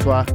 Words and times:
Mtwa, 0.00 0.26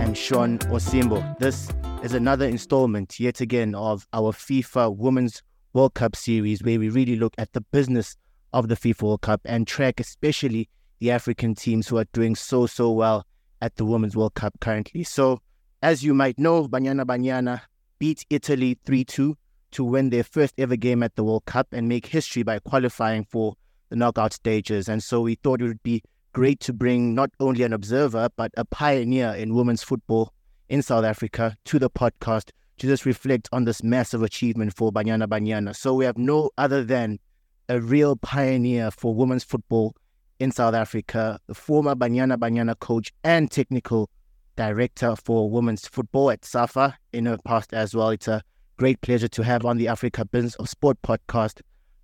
and 0.00 0.18
Shon 0.18 0.58
Osimbo. 0.70 1.38
This 1.38 1.70
is 2.02 2.12
another 2.12 2.46
installment, 2.46 3.18
yet 3.18 3.40
again, 3.40 3.74
of 3.74 4.06
our 4.12 4.32
FIFA 4.32 4.94
Women's 4.98 5.42
World 5.72 5.94
Cup 5.94 6.14
series, 6.14 6.62
where 6.62 6.78
we 6.78 6.90
really 6.90 7.16
look 7.16 7.32
at 7.38 7.50
the 7.54 7.62
business 7.62 8.18
of 8.52 8.68
the 8.68 8.74
FIFA 8.74 9.02
World 9.02 9.22
Cup 9.22 9.40
and 9.46 9.66
track 9.66 9.98
especially 9.98 10.68
the 11.00 11.10
African 11.10 11.54
teams 11.54 11.88
who 11.88 11.96
are 11.96 12.04
doing 12.12 12.34
so, 12.36 12.66
so 12.66 12.90
well 12.90 13.24
at 13.62 13.76
the 13.76 13.86
Women's 13.86 14.14
World 14.14 14.34
Cup 14.34 14.60
currently. 14.60 15.04
So, 15.04 15.40
as 15.82 16.04
you 16.04 16.12
might 16.12 16.38
know, 16.38 16.68
Banyana 16.68 17.06
Banyana 17.06 17.62
beat 17.98 18.26
Italy 18.28 18.78
3 18.84 19.06
2 19.06 19.38
to 19.70 19.84
win 19.84 20.10
their 20.10 20.24
first 20.24 20.52
ever 20.58 20.76
game 20.76 21.02
at 21.02 21.16
the 21.16 21.24
World 21.24 21.46
Cup 21.46 21.68
and 21.72 21.88
make 21.88 22.04
history 22.04 22.42
by 22.42 22.58
qualifying 22.58 23.24
for 23.24 23.54
the 23.88 23.96
knockout 23.96 24.34
stages. 24.34 24.86
And 24.86 25.02
so 25.02 25.22
we 25.22 25.36
thought 25.36 25.62
it 25.62 25.68
would 25.68 25.82
be 25.82 26.02
great 26.34 26.60
to 26.60 26.72
bring 26.72 27.14
not 27.14 27.30
only 27.40 27.62
an 27.62 27.72
observer, 27.72 28.28
but 28.36 28.50
a 28.56 28.64
pioneer 28.64 29.30
in 29.30 29.54
women's 29.54 29.82
football 29.82 30.34
in 30.68 30.82
South 30.82 31.04
Africa 31.04 31.56
to 31.64 31.78
the 31.78 31.88
podcast 31.88 32.50
to 32.78 32.86
just 32.88 33.06
reflect 33.06 33.48
on 33.52 33.64
this 33.64 33.82
massive 33.82 34.22
achievement 34.22 34.74
for 34.74 34.92
Banyana 34.92 35.26
Banyana. 35.28 35.74
So 35.74 35.94
we 35.94 36.04
have 36.04 36.18
no 36.18 36.50
other 36.58 36.84
than 36.84 37.20
a 37.68 37.80
real 37.80 38.16
pioneer 38.16 38.90
for 38.90 39.14
women's 39.14 39.44
football 39.44 39.94
in 40.40 40.50
South 40.50 40.74
Africa, 40.74 41.38
the 41.46 41.54
former 41.54 41.94
Banyana 41.94 42.36
Banyana 42.36 42.78
coach 42.78 43.12
and 43.22 43.50
technical 43.50 44.10
director 44.56 45.14
for 45.16 45.48
women's 45.48 45.86
football 45.86 46.30
at 46.30 46.44
SAFA 46.44 46.96
in 47.12 47.26
her 47.26 47.38
past 47.44 47.72
as 47.72 47.94
well. 47.94 48.10
It's 48.10 48.28
a 48.28 48.42
great 48.76 49.00
pleasure 49.00 49.28
to 49.28 49.42
have 49.44 49.64
on 49.64 49.78
the 49.78 49.86
Africa 49.86 50.24
Business 50.24 50.56
of 50.56 50.68
Sport 50.68 50.98
podcast, 51.02 51.60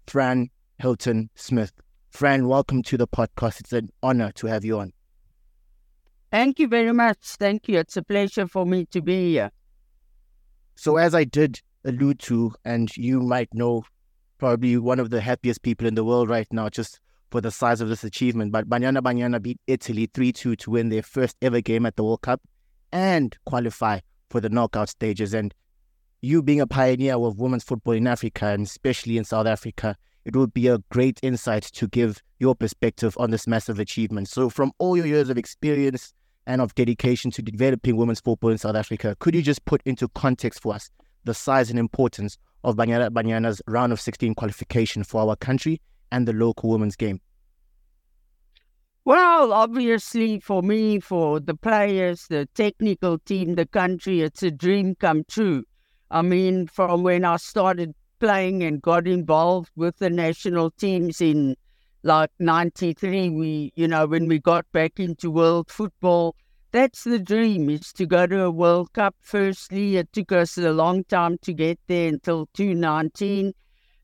Fran 0.07 0.51
Hilton 0.79 1.31
Smith. 1.35 1.73
Fran, 2.11 2.49
welcome 2.49 2.83
to 2.83 2.99
the 2.99 3.07
podcast. 3.07 3.61
It's 3.61 3.73
an 3.73 3.89
honor 4.03 4.31
to 4.33 4.47
have 4.49 4.65
you 4.65 4.81
on. 4.81 4.93
Thank 6.31 6.59
you 6.59 6.69
very 6.69 6.93
much. 6.93 7.19
Thank 7.23 7.69
you. 7.69 7.79
It's 7.79 7.97
a 7.97 8.03
pleasure 8.03 8.47
for 8.47 8.67
me 8.67 8.85
to 8.87 9.01
be 9.01 9.33
here. 9.33 9.51
So, 10.75 10.97
as 10.97 11.15
I 11.15 11.25
did 11.25 11.61
allude 11.85 12.19
to, 12.21 12.53
and 12.65 12.95
you 12.97 13.21
might 13.21 13.49
know, 13.55 13.85
probably 14.39 14.77
one 14.77 15.01
of 15.01 15.11
the 15.11 15.21
happiest 15.21 15.63
people 15.63 15.87
in 15.87 15.95
the 15.95 16.05
world 16.05 16.29
right 16.29 16.47
now, 16.53 16.69
just 16.69 17.01
for 17.31 17.41
the 17.41 17.51
size 17.51 17.81
of 17.81 17.89
this 17.89 18.05
achievement. 18.05 18.53
But 18.53 18.69
Banyana 18.69 19.01
Banyana 19.01 19.41
beat 19.41 19.61
Italy 19.67 20.11
3 20.13 20.33
2 20.33 20.57
to 20.57 20.71
win 20.71 20.89
their 20.89 21.03
first 21.03 21.37
ever 21.41 21.61
game 21.61 21.87
at 21.87 21.97
the 21.97 22.05
World 22.05 22.23
Cup 22.23 22.43
and 22.93 23.37
qualify 23.47 24.01
for 24.29 24.41
the 24.41 24.51
knockout 24.51 24.89
stages. 24.89 25.33
And 25.33 25.55
you 26.23 26.43
being 26.43 26.61
a 26.61 26.67
pioneer 26.67 27.15
of 27.17 27.39
women's 27.39 27.65
football 27.65 27.95
in 27.95 28.07
Africa, 28.07 28.47
and 28.47 28.67
especially 28.67 29.17
in 29.17 29.25
South 29.25 29.47
Africa, 29.47 29.97
it 30.25 30.37
would 30.37 30.53
be 30.53 30.69
a 30.69 30.79
great 30.91 31.19
insight 31.23 31.63
to 31.65 31.89
give 31.89 32.23
your 32.39 32.55
perspective 32.55 33.17
on 33.19 33.31
this 33.31 33.47
massive 33.47 33.79
achievement. 33.79 34.29
So, 34.29 34.51
from 34.51 34.73
all 34.79 34.97
your 34.97 35.07
years 35.07 35.31
of 35.31 35.39
experience 35.39 36.13
and 36.47 36.61
of 36.61 36.75
dedication 36.75 37.31
to 37.33 37.43
developing 37.43 37.97
women's 37.97 38.21
football 38.21 38.51
in 38.51 38.59
South 38.59 38.77
Africa, 38.77 39.17
could 39.19 39.35
you 39.35 39.43
just 39.43 39.65
put 39.65 39.83
into 39.85 40.09
context 40.09 40.63
for 40.63 40.75
us 40.75 40.91
the 41.25 41.35
size 41.35 41.71
and 41.71 41.79
importance 41.79 42.39
of 42.65 42.77
Banyana 42.77 43.11
Banyana's 43.11 43.63
round 43.67 43.93
of 43.93 44.01
16 44.01 44.35
qualification 44.35 45.05
for 45.05 45.23
our 45.23 45.37
country 45.37 45.81
and 46.13 46.27
the 46.27 46.33
local 46.33 46.71
women's 46.71 46.97
game? 46.97 47.21
Well, 49.05 49.53
obviously, 49.53 50.41
for 50.41 50.63
me, 50.63 51.01
for 51.01 51.41
the 51.41 51.55
players, 51.55 52.27
the 52.29 52.47
technical 52.55 53.19
team, 53.19 53.55
the 53.55 53.67
country, 53.67 54.21
it's 54.21 54.43
a 54.43 54.51
dream 54.51 54.95
come 54.95 55.25
true. 55.27 55.65
I 56.11 56.23
mean, 56.23 56.67
from 56.67 57.03
when 57.03 57.25
I 57.25 57.37
started 57.37 57.95
playing 58.21 58.63
and 58.63 58.83
got 58.83 59.07
involved 59.07 59.71
with 59.77 59.97
the 59.99 60.11
national 60.11 60.71
teams 60.73 61.21
in 61.21 61.57
like 62.03 62.31
93 62.39 63.31
we 63.31 63.73
you 63.75 63.89
know 63.89 64.07
when 64.07 64.27
we 64.27 64.39
got 64.39 64.65
back 64.73 64.99
into 64.99 65.31
world 65.31 65.71
football 65.71 66.35
that's 66.73 67.05
the 67.05 67.19
dream 67.19 67.69
is 67.69 67.93
to 67.93 68.07
go 68.07 68.27
to 68.27 68.45
a 68.45 68.51
world 68.51 68.93
cup 68.93 69.15
firstly 69.21 69.97
it 69.97 70.11
took 70.13 70.33
us 70.33 70.57
a 70.57 70.73
long 70.73 71.05
time 71.05 71.37
to 71.43 71.53
get 71.53 71.79
there 71.89 72.09
until 72.09 72.47
2019 72.55 73.53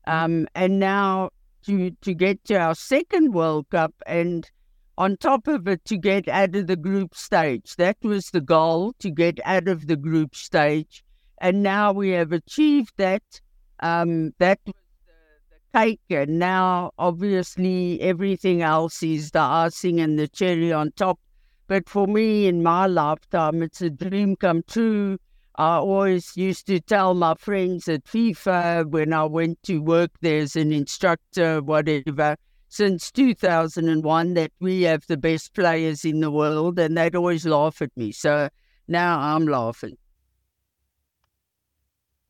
um, 0.05 0.47
and 0.53 0.79
now 0.79 1.29
to 1.63 1.91
to 2.01 2.13
get 2.13 2.43
to 2.45 2.55
our 2.55 2.75
second 2.75 3.33
world 3.33 3.65
cup 3.69 3.93
and 4.05 4.51
on 4.97 5.15
top 5.15 5.47
of 5.47 5.67
it 5.67 5.85
to 5.85 5.97
get 5.97 6.27
out 6.27 6.55
of 6.55 6.67
the 6.67 6.75
group 6.75 7.15
stage. 7.15 7.75
That 7.75 7.97
was 8.01 8.31
the 8.31 8.41
goal 8.41 8.93
to 8.99 9.11
get 9.11 9.39
out 9.45 9.67
of 9.67 9.87
the 9.87 9.95
group 9.95 10.35
stage. 10.35 11.03
And 11.39 11.61
now 11.61 11.91
we 11.91 12.09
have 12.11 12.31
achieved 12.31 12.93
that 12.97 13.41
um, 13.79 14.33
that 14.39 14.59
was 14.65 14.73
the, 15.05 15.55
the 15.55 15.79
cake, 15.79 16.01
and 16.09 16.39
now 16.39 16.91
obviously 16.97 18.01
everything 18.01 18.61
else 18.61 19.03
is 19.03 19.31
the 19.31 19.39
icing 19.39 19.99
and 19.99 20.17
the 20.17 20.27
cherry 20.27 20.71
on 20.73 20.91
top. 20.93 21.19
But 21.67 21.89
for 21.89 22.07
me, 22.07 22.47
in 22.47 22.63
my 22.63 22.87
lifetime, 22.87 23.61
it's 23.61 23.81
a 23.81 23.89
dream 23.89 24.35
come 24.35 24.63
true. 24.67 25.17
I 25.55 25.77
always 25.77 26.37
used 26.37 26.67
to 26.67 26.79
tell 26.79 27.13
my 27.13 27.33
friends 27.35 27.87
at 27.87 28.05
FIFA 28.05 28.89
when 28.91 29.11
I 29.11 29.25
went 29.25 29.61
to 29.63 29.79
work 29.79 30.11
there 30.21 30.39
as 30.39 30.55
an 30.55 30.71
instructor, 30.71 31.61
whatever, 31.61 32.37
since 32.69 33.11
2001, 33.11 34.33
that 34.35 34.51
we 34.59 34.83
have 34.83 35.05
the 35.07 35.17
best 35.17 35.53
players 35.53 36.05
in 36.05 36.19
the 36.19 36.31
world, 36.31 36.77
and 36.79 36.95
they'd 36.97 37.15
always 37.15 37.45
laugh 37.45 37.81
at 37.81 37.95
me. 37.97 38.11
So 38.11 38.49
now 38.87 39.19
I'm 39.19 39.47
laughing. 39.47 39.97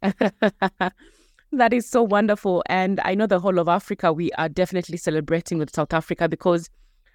That 1.52 1.74
is 1.74 1.90
so 1.90 2.04
wonderful. 2.04 2.64
And 2.68 3.00
I 3.04 3.16
know 3.16 3.26
the 3.26 3.40
whole 3.40 3.58
of 3.60 3.68
Africa, 3.68 4.12
we 4.12 4.32
are 4.34 4.50
definitely 4.50 4.98
celebrating 4.98 5.58
with 5.58 5.74
South 5.74 5.94
Africa 5.94 6.28
because 6.28 6.70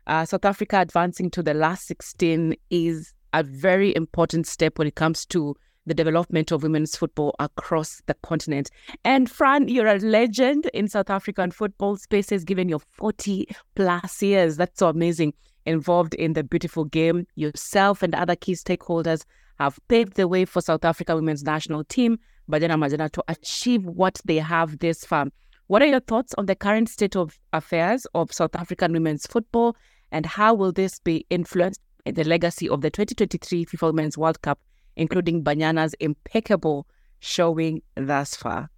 uh, 0.07 0.25
South 0.25 0.45
Africa 0.45 0.81
advancing 0.81 1.31
to 1.31 1.43
the 1.43 1.55
last 1.55 1.87
16 1.87 2.55
is 2.71 3.13
a 3.35 3.43
very 3.43 3.95
important 3.95 4.47
step 4.47 4.79
when 4.79 4.89
it 4.89 4.95
comes 4.95 5.27
to 5.27 5.55
the 5.85 5.95
development 5.95 6.51
of 6.53 6.63
women's 6.63 6.97
football 6.97 7.35
across 7.41 8.01
the 8.07 8.15
continent. 8.23 8.71
And 9.05 9.31
Fran, 9.31 9.69
you're 9.69 9.87
a 9.87 9.99
legend 9.99 10.67
in 10.73 10.89
South 10.89 11.11
African 11.11 11.51
football 11.51 11.97
spaces, 11.97 12.45
given 12.45 12.69
your 12.69 12.79
40 12.79 13.49
plus 13.75 14.23
years. 14.23 14.57
That's 14.57 14.79
so 14.79 14.89
amazing. 14.89 15.35
Involved 15.67 16.15
in 16.15 16.33
the 16.33 16.45
beautiful 16.45 16.85
game, 16.85 17.27
yourself 17.35 18.03
and 18.03 18.15
other 18.15 18.37
key 18.37 18.55
stakeholders 18.55 19.25
have 19.59 19.79
paved 19.89 20.15
the 20.15 20.29
way 20.29 20.45
for 20.45 20.61
South 20.61 20.85
Africa 20.85 21.15
women's 21.15 21.43
national 21.43 21.85
team 21.85 22.19
Banyana 22.51 22.79
Banyana 22.79 23.11
to 23.13 23.25
achieve 23.29 23.85
what 23.85 24.21
they 24.25 24.37
have 24.37 24.79
this 24.79 25.05
far. 25.05 25.27
What 25.67 25.83
are 25.83 25.87
your 25.87 26.01
thoughts 26.01 26.35
on 26.37 26.47
the 26.47 26.57
current 26.57 26.89
state 26.89 27.17
of 27.17 27.39
affairs 27.53 28.07
of 28.15 28.33
South 28.33 28.55
African 28.57 28.93
women's 28.93 29.27
football 29.27 29.77
and 30.11 30.27
how 30.27 30.55
will 30.55 30.73
this 30.73 30.99
be 31.01 31.27
influenced 31.31 31.81
in 32.05 32.15
the 32.15 32.25
legacy 32.25 32.69
of 32.69 32.83
the 32.83 32.91
2023 32.91 33.65
FIFA 33.67 33.87
Women's 33.87 34.19
World 34.19 34.43
Cup, 34.43 34.59
including 34.97 35.43
Banyana's 35.43 35.95
impeccable 35.95 36.87
showing 37.21 37.83
thus 37.95 38.37
far? 38.37 38.69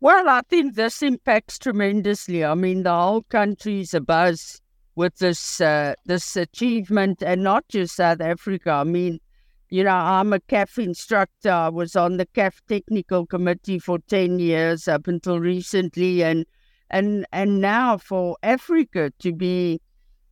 Well, 0.00 0.28
I 0.28 0.40
think 0.48 0.74
this 0.74 1.02
impacts 1.02 1.58
tremendously. 1.58 2.44
I 2.44 2.54
mean, 2.54 2.82
the 2.82 2.94
whole 2.94 3.22
country 3.22 3.80
is 3.80 3.90
abuzz 3.90 4.60
with 4.96 5.18
this 5.18 5.60
uh, 5.60 5.94
this 6.06 6.36
achievement, 6.36 7.22
and 7.22 7.42
not 7.42 7.68
just 7.68 7.96
South 7.96 8.22
Africa. 8.22 8.70
I 8.70 8.84
mean, 8.84 9.20
you 9.70 9.84
know, 9.84 9.94
I'm 9.94 10.32
a 10.32 10.40
CAF 10.40 10.82
instructor. 10.82 11.50
I 11.50 11.68
was 11.68 11.94
on 11.94 12.16
the 12.16 12.26
CAF 12.26 12.54
technical 12.68 13.24
committee 13.24 13.78
for 13.78 14.00
10 14.00 14.40
years 14.40 14.88
up 14.88 15.06
until 15.06 15.38
recently. 15.38 16.24
And, 16.24 16.44
and, 16.90 17.24
and 17.32 17.60
now 17.60 17.96
for 17.96 18.36
Africa 18.42 19.12
to 19.20 19.32
be 19.32 19.80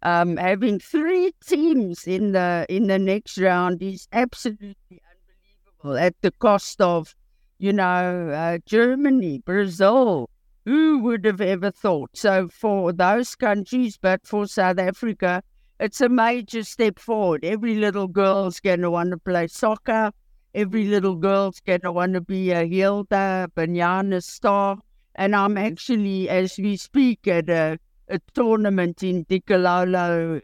um, 0.03 0.37
having 0.37 0.81
three 0.81 1.32
teams 1.47 2.04
in 2.07 2.33
the, 2.33 2.66
in 2.68 2.89
the 2.89 2.98
next 2.98 3.39
round 3.39 3.80
is 3.80 4.09
absolutely 4.13 4.74
unbelievable 4.91 5.97
at 5.97 6.16
the 6.21 6.33
cost 6.33 6.80
of, 6.80 7.15
you 7.59 7.72
know, 7.72 8.30
uh, 8.30 8.59
Germany, 8.66 9.39
Brazil. 9.39 10.28
Who 10.65 10.98
would 10.98 11.24
have 11.24 11.41
ever 11.41 11.71
thought? 11.71 12.10
So 12.15 12.48
for 12.48 12.92
those 12.92 13.34
countries, 13.36 13.97
but 13.97 14.27
for 14.27 14.47
South 14.47 14.78
Africa, 14.78 15.42
it's 15.80 16.01
a 16.01 16.09
major 16.09 16.65
step 16.65 16.98
forward. 16.98 17.45
Every 17.45 17.77
little 17.77 18.09
girl's 18.09 18.60
going 18.60 18.80
to 18.80 18.91
want 18.91 19.10
to 19.10 19.19
play 19.19 19.47
soccer. 19.47 20.10
Every 20.54 20.84
little 20.86 21.15
girl's 21.15 21.60
going 21.60 21.83
to 21.83 21.92
want 21.92 22.15
to 22.15 22.21
be 22.21 22.51
a 22.51 22.66
Hilda 22.66 23.51
Banyana 23.57 24.22
star. 24.22 24.78
And 25.15 25.36
I'm 25.36 25.57
actually, 25.57 26.28
as 26.28 26.59
we 26.59 26.77
speak, 26.77 27.28
at 27.28 27.48
a, 27.48 27.78
a 28.09 28.19
tournament 28.34 29.03
in 29.03 29.25
Dikhololo 29.27 30.41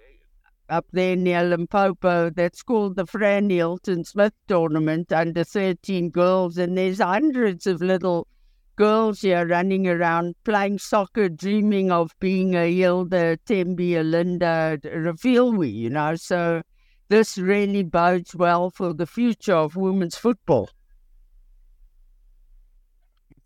up 0.69 0.87
there 0.93 1.17
near 1.17 1.43
Limpopo 1.43 2.31
that's 2.31 2.63
called 2.63 2.97
the 2.97 3.07
Fran 3.07 3.51
Hilton 3.51 4.05
Smith 4.05 4.33
Tournament 4.49 5.13
under 5.13 5.45
13 5.45 6.11
girls. 6.11 6.59
And 6.59 6.79
there's 6.79 7.01
hundreds 7.01 7.67
of 7.67 7.81
little 7.81 8.29
girls 8.77 9.21
here 9.21 9.47
running 9.47 9.87
around 9.87 10.35
playing 10.45 10.79
soccer, 10.79 11.29
dreaming 11.29 11.91
of 11.91 12.13
being 12.21 12.55
a 12.55 12.73
Hilda, 12.73 13.39
Thembi, 13.47 13.99
a 13.99 14.03
Linda, 14.03 14.79
Refiloe, 14.85 15.73
you 15.73 15.91
know. 15.91 16.17
So 16.17 16.63
this 17.09 17.39
really 17.39 17.83
bodes 17.83 18.35
well 18.35 18.71
for 18.71 18.93
the 18.93 19.07
future 19.07 19.55
of 19.55 19.77
women's 19.77 20.17
football. 20.17 20.71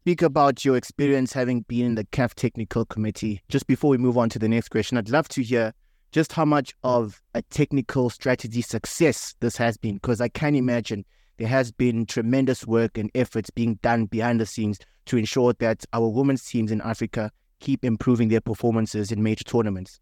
Speak 0.03 0.23
about 0.23 0.65
your 0.65 0.77
experience 0.77 1.35
having 1.35 1.63
been 1.69 1.85
in 1.85 1.95
the 1.95 2.05
CAF 2.05 2.33
Technical 2.35 2.87
Committee. 2.87 3.43
Just 3.49 3.67
before 3.67 3.91
we 3.91 3.99
move 3.99 4.17
on 4.17 4.31
to 4.31 4.39
the 4.39 4.49
next 4.49 4.69
question, 4.71 4.97
I'd 4.97 5.11
love 5.11 5.29
to 5.29 5.43
hear 5.43 5.75
just 6.13 6.33
how 6.33 6.47
much 6.47 6.73
of 6.83 7.21
a 7.35 7.43
technical 7.43 8.09
strategy 8.09 8.63
success 8.63 9.35
this 9.41 9.59
has 9.59 9.77
been, 9.77 9.97
because 9.97 10.23
I 10.23 10.29
can 10.29 10.55
imagine 10.55 11.05
there 11.39 11.49
has 11.49 11.73
been 11.73 12.05
tremendous 12.05 12.67
work 12.67 12.99
and 12.99 13.11
efforts 13.15 13.51
being 13.51 13.77
done 13.83 14.07
behind 14.07 14.41
the 14.41 14.47
scenes 14.47 14.79
to 15.07 15.17
ensure 15.17 15.53
that 15.55 15.85
our 15.93 16.09
women's 16.09 16.45
teams 16.45 16.71
in 16.71 16.81
Africa 16.83 17.31
keep 17.61 17.85
improving 17.85 18.29
their 18.29 18.41
performances 18.41 19.11
in 19.11 19.23
major 19.23 19.45
tournaments. 19.45 20.01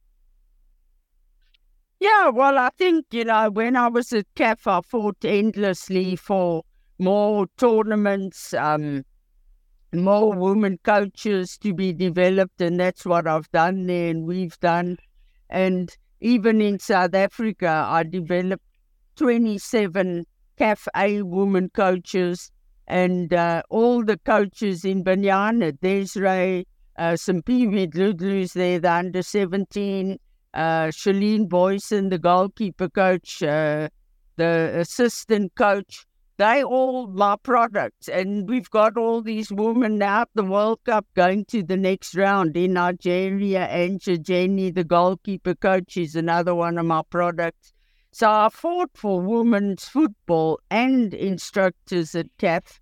Yeah, 2.00 2.28
well, 2.28 2.58
I 2.58 2.70
think, 2.76 3.06
you 3.10 3.24
know, 3.24 3.50
when 3.50 3.76
I 3.76 3.88
was 3.88 4.12
at 4.12 4.26
CAF, 4.34 4.66
I 4.66 4.80
fought 4.82 5.24
endlessly 5.24 6.16
for 6.16 6.62
more 6.98 7.46
tournaments, 7.56 8.52
um, 8.52 9.04
more 9.94 10.34
women 10.34 10.78
coaches 10.82 11.56
to 11.58 11.72
be 11.72 11.92
developed, 11.92 12.60
and 12.60 12.78
that's 12.78 13.06
what 13.06 13.26
I've 13.26 13.50
done 13.50 13.86
there 13.86 14.10
and 14.10 14.26
we've 14.26 14.58
done. 14.60 14.98
And 15.48 15.94
even 16.20 16.60
in 16.60 16.78
South 16.78 17.14
Africa, 17.14 17.86
I 17.88 18.02
developed 18.02 18.64
27 19.16 20.26
CAF 20.58 20.86
A 20.96 21.22
women 21.22 21.70
coaches 21.70 22.50
and 22.86 23.32
uh, 23.32 23.62
all 23.68 24.04
the 24.04 24.18
coaches 24.18 24.84
in 24.84 25.02
Banyana, 25.02 25.78
Desiree, 25.80 26.66
uh, 26.98 27.12
Simphiwe 27.12 27.90
Dludlu's 27.90 28.52
there, 28.52 28.78
the 28.78 28.92
under 28.92 29.22
17, 29.22 30.18
uh, 30.54 30.58
Shalene 30.86 31.48
Boyson, 31.48 32.08
the 32.08 32.18
goalkeeper 32.18 32.88
coach, 32.88 33.42
uh, 33.42 33.88
the 34.36 34.78
assistant 34.78 35.54
coach. 35.56 36.06
They 36.38 36.62
all 36.62 37.06
my 37.06 37.36
products. 37.42 38.08
And 38.08 38.48
we've 38.48 38.70
got 38.70 38.98
all 38.98 39.22
these 39.22 39.50
women 39.50 39.98
now 39.98 40.22
at 40.22 40.28
the 40.34 40.44
World 40.44 40.80
Cup 40.84 41.06
going 41.14 41.46
to 41.46 41.62
the 41.62 41.78
next 41.78 42.14
round 42.14 42.56
in 42.56 42.74
Nigeria. 42.74 43.66
Anja 43.70 44.20
Jenny, 44.20 44.70
the 44.70 44.84
goalkeeper 44.84 45.54
coach, 45.54 45.96
is 45.96 46.14
another 46.14 46.54
one 46.54 46.76
of 46.76 46.84
my 46.84 47.00
products. 47.08 47.72
So 48.18 48.30
I 48.30 48.48
fought 48.48 48.92
for 48.94 49.20
women's 49.20 49.84
football 49.88 50.58
and 50.70 51.12
instructors 51.12 52.14
at 52.14 52.34
CAF. 52.38 52.80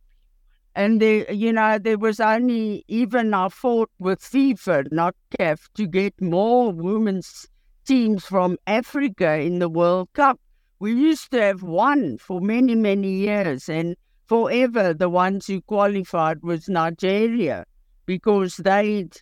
And 0.76 1.02
there, 1.02 1.28
you 1.32 1.52
know, 1.52 1.76
there 1.76 1.98
was 1.98 2.20
only 2.20 2.84
even 2.86 3.34
I 3.34 3.48
fought 3.48 3.90
with 3.98 4.20
FIFA, 4.20 4.92
not 4.92 5.16
CAF, 5.36 5.68
to 5.74 5.88
get 5.88 6.22
more 6.22 6.70
women's 6.70 7.48
teams 7.84 8.24
from 8.24 8.58
Africa 8.68 9.40
in 9.40 9.58
the 9.58 9.68
World 9.68 10.08
Cup. 10.12 10.38
We 10.78 10.92
used 10.92 11.32
to 11.32 11.42
have 11.42 11.64
one 11.64 12.16
for 12.18 12.40
many, 12.40 12.76
many 12.76 13.10
years, 13.10 13.68
and 13.68 13.96
forever 14.26 14.94
the 14.94 15.08
ones 15.08 15.48
who 15.48 15.62
qualified 15.62 16.44
was 16.44 16.68
Nigeria 16.68 17.64
because 18.06 18.58
they'd 18.58 19.16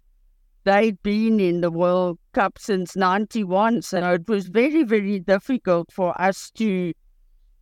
they'd 0.64 1.02
been 1.02 1.40
in 1.40 1.60
the 1.60 1.70
World 1.70 2.18
Cup 2.32 2.58
since 2.58 2.96
91. 2.96 3.82
So 3.82 4.12
it 4.12 4.28
was 4.28 4.46
very, 4.46 4.84
very 4.84 5.20
difficult 5.20 5.92
for 5.92 6.18
us 6.20 6.50
to, 6.56 6.92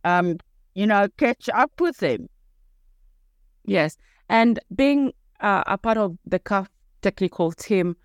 um, 0.03 0.37
you 0.75 0.85
know, 0.85 1.07
catch 1.17 1.49
up 1.49 1.71
with 1.79 1.97
them. 1.97 2.27
Yes. 3.65 3.97
And 4.29 4.59
being 4.75 5.13
uh, 5.39 5.63
a 5.67 5.77
part 5.77 5.97
of 5.97 6.17
the 6.25 6.39
CAF 6.39 6.67
technical 7.01 7.51
team, 7.51 7.95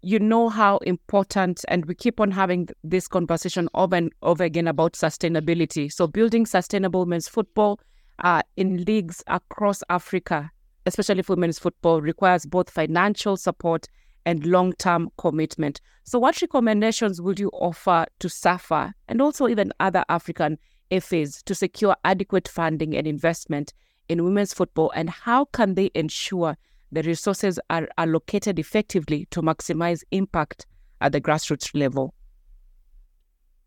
you 0.00 0.20
know 0.20 0.48
how 0.48 0.78
important, 0.78 1.64
and 1.68 1.84
we 1.86 1.94
keep 1.94 2.20
on 2.20 2.30
having 2.30 2.68
this 2.84 3.08
conversation 3.08 3.68
over 3.74 3.96
and 3.96 4.12
over 4.22 4.44
again 4.44 4.68
about 4.68 4.92
sustainability. 4.92 5.92
So, 5.92 6.06
building 6.06 6.46
sustainable 6.46 7.04
men's 7.04 7.28
football 7.28 7.80
uh, 8.22 8.42
in 8.56 8.84
leagues 8.84 9.24
across 9.26 9.82
Africa, 9.88 10.50
especially 10.86 11.22
for 11.22 11.34
men's 11.34 11.58
football, 11.58 12.00
requires 12.00 12.46
both 12.46 12.70
financial 12.70 13.36
support 13.36 13.88
and 14.28 14.44
long 14.44 14.74
term 14.74 15.10
commitment. 15.16 15.80
So, 16.04 16.18
what 16.18 16.42
recommendations 16.42 17.18
would 17.18 17.40
you 17.40 17.48
offer 17.48 18.04
to 18.18 18.28
SAFA 18.28 18.92
and 19.08 19.22
also 19.22 19.48
even 19.48 19.72
other 19.80 20.04
African 20.10 20.58
FAs 20.90 21.42
to 21.44 21.54
secure 21.54 21.96
adequate 22.04 22.46
funding 22.46 22.94
and 22.94 23.06
investment 23.06 23.72
in 24.06 24.22
women's 24.22 24.52
football? 24.52 24.92
And 24.94 25.08
how 25.08 25.46
can 25.46 25.76
they 25.76 25.90
ensure 25.94 26.58
the 26.92 27.02
resources 27.04 27.58
are 27.70 27.88
allocated 27.96 28.58
effectively 28.58 29.26
to 29.30 29.40
maximize 29.40 30.02
impact 30.10 30.66
at 31.00 31.12
the 31.12 31.22
grassroots 31.22 31.70
level? 31.72 32.12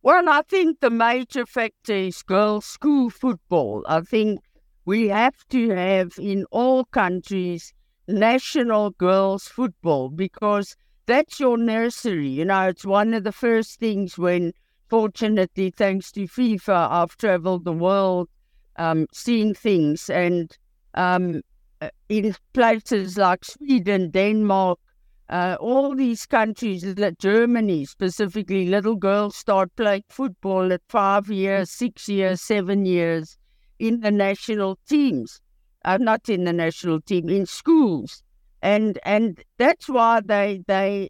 Well, 0.03 0.29
I 0.29 0.43
think 0.43 0.79
the 0.79 0.91
major 0.91 1.47
factor 1.47 1.93
is 1.93 2.21
girls' 2.21 2.67
school 2.67 3.09
football. 3.09 3.83
I 3.87 4.01
think 4.01 4.41
we 4.85 5.07
have 5.07 5.43
to 5.49 5.69
have 5.71 6.11
in 6.19 6.45
all 6.51 6.85
countries 6.85 7.73
national 8.07 8.91
girls 8.91 9.47
football 9.47 10.09
because 10.09 10.75
that's 11.05 11.39
your 11.39 11.57
nursery. 11.57 12.29
You 12.29 12.45
know, 12.45 12.67
it's 12.67 12.85
one 12.85 13.13
of 13.13 13.23
the 13.23 13.31
first 13.31 13.79
things 13.79 14.17
when, 14.17 14.53
fortunately, 14.89 15.71
thanks 15.71 16.11
to 16.13 16.21
FIFA, 16.27 16.89
I've 16.91 17.17
traveled 17.17 17.65
the 17.65 17.73
world 17.73 18.29
um, 18.77 19.07
seeing 19.13 19.53
things. 19.53 20.09
And 20.09 20.55
um, 20.93 21.41
uh, 21.81 21.89
in 22.09 22.35
places 22.53 23.17
like 23.17 23.45
Sweden, 23.45 24.11
Denmark, 24.11 24.79
uh, 25.29 25.57
all 25.59 25.95
these 25.95 26.25
countries, 26.25 26.83
Germany 27.19 27.85
specifically, 27.85 28.67
little 28.67 28.95
girls 28.95 29.35
start 29.37 29.75
playing 29.75 30.03
football 30.09 30.73
at 30.73 30.81
five 30.89 31.29
years, 31.29 31.71
six 31.71 32.09
years, 32.09 32.41
seven 32.41 32.85
years 32.85 33.37
in 33.79 34.01
the 34.01 34.11
national 34.11 34.77
teams 34.87 35.41
uh, 35.85 35.97
not 35.97 36.29
in 36.29 36.43
the 36.43 36.53
national 36.53 37.01
team, 37.01 37.29
in 37.29 37.45
schools. 37.45 38.23
And 38.61 38.99
and 39.03 39.43
that's 39.57 39.89
why 39.89 40.21
they 40.23 40.63
they 40.67 41.09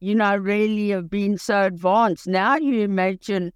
you 0.00 0.14
know 0.14 0.36
really 0.36 0.90
have 0.90 1.08
been 1.08 1.38
so 1.38 1.62
advanced. 1.62 2.26
Now 2.26 2.56
you 2.56 2.80
imagine 2.80 3.52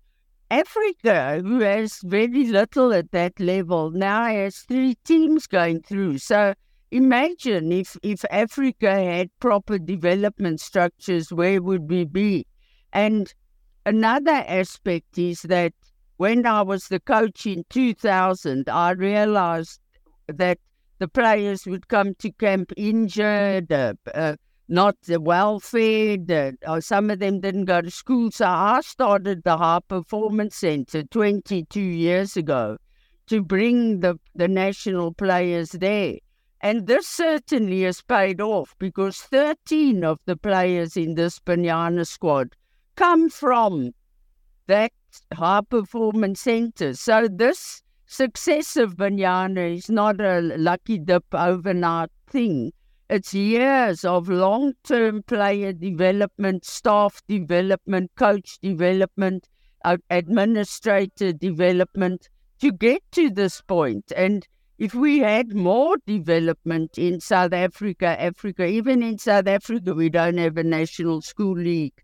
Africa, 0.51 1.41
who 1.43 1.59
has 1.61 2.01
very 2.05 2.47
little 2.47 2.93
at 2.93 3.11
that 3.11 3.41
level, 3.41 3.91
now 3.91 4.27
has 4.27 4.59
three 4.59 4.95
teams 5.05 5.49
going 5.49 5.83
through. 5.83 6.19
So 6.19 6.55
imagine 6.93 7.73
if 7.73 7.97
if 8.05 8.25
Africa 8.31 8.95
had 8.95 9.31
proper 9.41 9.79
development 9.79 10.61
structures, 10.61 11.33
where 11.33 11.61
would 11.61 11.91
we 11.91 12.05
be? 12.05 12.47
And 12.93 13.33
another 13.85 14.45
aspect 14.47 15.19
is 15.19 15.43
that 15.43 15.73
when 16.19 16.47
I 16.47 16.63
was 16.63 16.89
the 16.89 17.01
coach 17.01 17.45
in 17.47 17.65
2000, 17.69 18.69
I 18.69 18.93
realized 18.93 19.81
that 20.29 20.59
the 20.99 21.09
players 21.09 21.67
would 21.67 21.89
come 21.89 22.15
to 22.17 22.31
camp 22.33 22.73
injured, 22.77 23.71
uh, 23.71 23.95
uh, 24.15 24.37
not 24.69 24.97
well 25.09 25.61
fed, 25.61 26.31
uh, 26.31 26.53
or 26.71 26.81
some 26.81 27.11
of 27.11 27.19
them 27.19 27.41
didn't 27.41 27.67
go 27.67 27.81
to 27.81 27.91
school. 27.91 28.31
So 28.31 28.47
I 28.47 28.81
started 28.81 29.43
the 29.45 29.57
High 29.57 29.81
Performance 29.87 30.57
Center 30.57 31.03
22 31.05 31.81
years 31.81 32.37
ago 32.37 32.79
to 33.27 33.43
bring 33.43 34.01
the, 34.01 34.19
the 34.35 34.49
national 34.49 35.13
players 35.13 35.71
there. 35.73 36.15
And 36.61 36.87
this 36.87 37.07
certainly 37.07 37.83
has 37.83 38.03
paid 38.03 38.41
off 38.41 38.75
because 38.79 39.19
13 39.19 40.05
of 40.05 40.19
the 40.25 40.37
players 40.37 40.97
in 40.97 41.15
this 41.15 41.39
Banyana 41.39 42.07
squad 42.07 42.57
come 42.97 43.29
from 43.29 43.93
that 44.67 44.93
high 45.35 45.61
performance 45.61 46.41
center. 46.41 46.95
So 46.95 47.29
this 47.31 47.83
success 48.07 48.77
of 48.77 48.97
Banyana 48.97 49.77
is 49.77 49.91
not 49.91 50.21
a 50.21 50.41
lucky 50.41 50.99
dip 50.99 51.25
overnight 51.33 52.11
thing. 52.29 52.73
It's 53.09 53.35
years 53.35 54.05
of 54.05 54.29
long 54.29 54.73
term 54.83 55.23
player 55.23 55.73
development, 55.73 56.65
staff 56.65 57.21
development, 57.29 58.11
coach 58.17 58.59
development, 58.61 59.49
administrator 60.11 61.33
development 61.33 62.29
to 62.61 62.73
get 62.73 63.03
to 63.13 63.31
this 63.31 63.61
point. 63.61 64.13
And 64.17 64.47
if 64.79 64.95
we 64.95 65.21
had 65.21 65.55
more 65.55 65.97
development 66.07 66.99
in 66.99 67.21
South 67.21 67.53
Africa, 67.53 68.21
Africa, 68.21 68.67
even 68.67 69.03
in 69.03 69.19
South 69.19 69.47
Africa, 69.47 69.95
we 69.95 70.09
don't 70.09 70.39
have 70.39 70.57
a 70.57 70.65
national 70.65 71.23
school 71.23 71.57
league. 71.57 72.03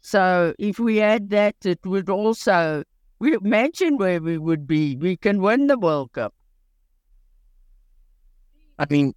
So 0.00 0.54
if 0.58 0.78
we 0.78 0.96
had 0.96 1.30
that, 1.30 1.56
it 1.64 1.80
would 1.84 2.08
also 2.08 2.84
we 3.18 3.34
imagine 3.34 3.96
where 3.96 4.20
we 4.20 4.38
would 4.38 4.66
be. 4.66 4.96
We 4.96 5.16
can 5.16 5.40
win 5.40 5.66
the 5.66 5.78
World 5.78 6.12
Cup. 6.12 6.34
I 8.78 8.86
mean, 8.90 9.14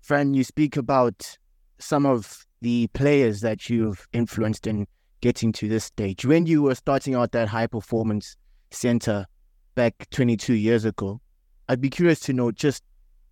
Fran, 0.00 0.34
you 0.34 0.42
speak 0.42 0.76
about 0.76 1.36
some 1.78 2.06
of 2.06 2.46
the 2.62 2.86
players 2.88 3.40
that 3.40 3.68
you've 3.68 4.06
influenced 4.12 4.66
in 4.66 4.86
getting 5.20 5.52
to 5.52 5.68
this 5.68 5.84
stage. 5.84 6.24
When 6.24 6.46
you 6.46 6.62
were 6.62 6.74
starting 6.74 7.14
out 7.14 7.32
that 7.32 7.48
high 7.48 7.66
performance 7.66 8.36
center 8.70 9.26
back 9.74 10.08
22 10.10 10.54
years 10.54 10.84
ago, 10.84 11.20
I'd 11.68 11.80
be 11.80 11.90
curious 11.90 12.20
to 12.20 12.32
know 12.32 12.50
just 12.50 12.82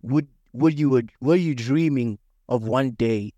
would 0.01 0.27
would 0.53 0.79
you 0.79 0.89
would 0.89 1.11
were 1.21 1.35
you 1.35 1.55
dreaming 1.55 2.19
of 2.49 2.63
one 2.63 2.91
day 2.91 3.33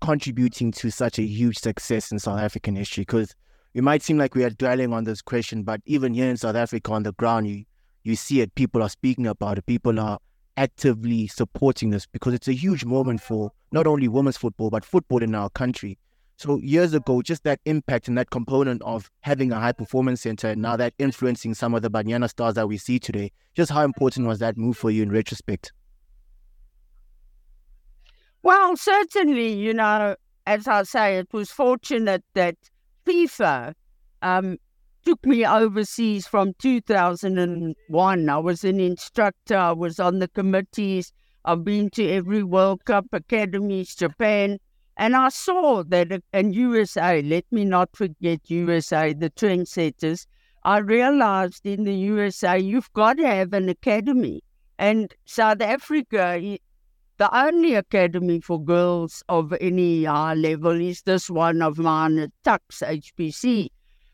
contributing 0.00 0.72
to 0.72 0.90
such 0.90 1.18
a 1.18 1.22
huge 1.22 1.58
success 1.58 2.10
in 2.10 2.18
South 2.18 2.40
African 2.40 2.74
history? 2.74 3.02
Because 3.02 3.34
it 3.74 3.82
might 3.82 4.02
seem 4.02 4.18
like 4.18 4.34
we 4.34 4.44
are 4.44 4.50
dwelling 4.50 4.92
on 4.92 5.04
this 5.04 5.22
question, 5.22 5.62
but 5.62 5.80
even 5.86 6.14
here 6.14 6.28
in 6.28 6.36
South 6.36 6.56
Africa 6.56 6.92
on 6.92 7.02
the 7.02 7.12
ground, 7.12 7.48
you 7.48 7.64
you 8.04 8.16
see 8.16 8.40
it. 8.40 8.54
People 8.54 8.82
are 8.82 8.88
speaking 8.88 9.26
about 9.26 9.58
it. 9.58 9.66
People 9.66 10.00
are 10.00 10.18
actively 10.56 11.26
supporting 11.28 11.90
this 11.90 12.06
because 12.06 12.34
it's 12.34 12.48
a 12.48 12.52
huge 12.52 12.84
moment 12.84 13.20
for 13.20 13.52
not 13.70 13.86
only 13.86 14.08
women's 14.08 14.36
football 14.36 14.70
but 14.70 14.84
football 14.84 15.22
in 15.22 15.34
our 15.34 15.48
country. 15.50 15.98
So 16.36 16.58
years 16.58 16.92
ago, 16.92 17.22
just 17.22 17.44
that 17.44 17.60
impact 17.64 18.08
and 18.08 18.18
that 18.18 18.30
component 18.30 18.82
of 18.82 19.10
having 19.20 19.52
a 19.52 19.60
high 19.60 19.72
performance 19.72 20.22
center 20.22 20.48
and 20.48 20.60
now 20.60 20.76
that 20.76 20.92
influencing 20.98 21.54
some 21.54 21.74
of 21.74 21.82
the 21.82 21.90
Banyana 21.90 22.28
stars 22.28 22.54
that 22.54 22.66
we 22.66 22.76
see 22.76 22.98
today, 22.98 23.30
just 23.54 23.70
how 23.70 23.84
important 23.84 24.26
was 24.26 24.40
that 24.40 24.56
move 24.56 24.76
for 24.76 24.90
you 24.90 25.04
in 25.04 25.12
retrospect? 25.12 25.72
Well, 28.42 28.76
certainly, 28.76 29.52
you 29.52 29.72
know, 29.72 30.16
as 30.46 30.66
I 30.66 30.82
say, 30.82 31.18
it 31.18 31.28
was 31.32 31.50
fortunate 31.50 32.24
that 32.34 32.56
FIFA 33.06 33.74
um, 34.22 34.58
took 35.04 35.24
me 35.26 35.44
overseas 35.44 36.26
from 36.26 36.54
2001. 36.58 38.28
I 38.28 38.38
was 38.38 38.64
an 38.64 38.80
instructor, 38.80 39.56
I 39.56 39.72
was 39.72 39.98
on 39.98 40.18
the 40.18 40.28
committees, 40.28 41.12
I've 41.44 41.64
been 41.64 41.90
to 41.90 42.08
every 42.08 42.42
World 42.42 42.84
Cup 42.84 43.06
academies, 43.12 43.94
Japan, 43.94 44.58
and 44.96 45.16
I 45.16 45.30
saw 45.30 45.82
that 45.84 46.22
in 46.32 46.52
USA, 46.52 47.22
let 47.22 47.44
me 47.50 47.64
not 47.64 47.96
forget 47.96 48.50
USA, 48.50 49.12
the 49.12 49.30
trendsetters. 49.30 50.26
I 50.64 50.78
realized 50.78 51.66
in 51.66 51.82
the 51.84 51.94
USA, 51.94 52.58
you've 52.58 52.92
got 52.92 53.16
to 53.16 53.26
have 53.26 53.52
an 53.52 53.68
academy. 53.68 54.44
And 54.78 55.12
South 55.24 55.60
Africa, 55.60 56.58
the 57.22 57.38
only 57.46 57.74
academy 57.74 58.40
for 58.40 58.60
girls 58.60 59.22
of 59.28 59.54
any 59.60 60.02
high 60.02 60.34
level 60.34 60.72
is 60.72 61.02
this 61.02 61.30
one 61.30 61.62
of 61.62 61.78
mine 61.78 62.18
at 62.18 62.30
Tuks 62.42 62.82
HPC. 62.84 63.68